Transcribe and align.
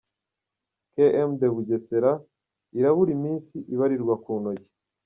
Km 0.93 1.29
de 1.41 1.47
Bugesera 1.53 2.11
irabura 2.77 3.11
iminsi 3.17 3.55
ibarirwa 3.73 4.15
ku 4.23 4.31
ntoki. 4.41 4.67